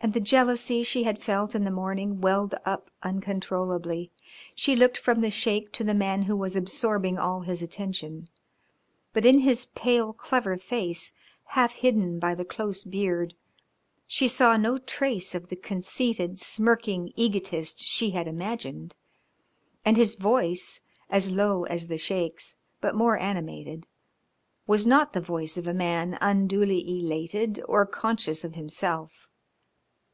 And 0.00 0.12
the 0.12 0.20
jealousy 0.20 0.84
she 0.84 1.02
had 1.02 1.20
felt 1.20 1.56
in 1.56 1.64
the 1.64 1.72
morning 1.72 2.20
welled 2.20 2.54
up 2.64 2.88
uncontrollably. 3.02 4.12
She 4.54 4.76
looked 4.76 4.96
from 4.96 5.22
the 5.22 5.30
Sheik 5.30 5.72
to 5.72 5.82
the 5.82 5.92
man 5.92 6.22
who 6.22 6.36
was 6.36 6.54
absorbing 6.54 7.18
all 7.18 7.40
his 7.40 7.62
attention, 7.64 8.28
but 9.12 9.26
in 9.26 9.40
his 9.40 9.66
pale, 9.74 10.12
clever 10.12 10.56
face, 10.56 11.12
half 11.46 11.72
hidden 11.74 12.20
by 12.20 12.36
the 12.36 12.44
close 12.44 12.84
beard, 12.84 13.34
she 14.06 14.28
saw 14.28 14.56
no 14.56 14.78
trace 14.78 15.34
of 15.34 15.48
the 15.48 15.56
conceited, 15.56 16.38
smirking 16.38 17.12
egotist 17.16 17.80
she 17.84 18.10
had 18.10 18.28
imagined, 18.28 18.94
and 19.84 19.96
his 19.96 20.14
voice, 20.14 20.80
as 21.10 21.32
low 21.32 21.64
as 21.64 21.88
the 21.88 21.98
Sheik's, 21.98 22.54
but 22.80 22.94
more 22.94 23.18
animated, 23.18 23.84
was 24.64 24.86
not 24.86 25.12
the 25.12 25.20
voice 25.20 25.56
of 25.58 25.66
a 25.66 25.74
man 25.74 26.16
unduly 26.20 26.88
elated 27.00 27.60
or 27.66 27.84
conscious 27.84 28.44
of 28.44 28.54
himself. 28.54 29.28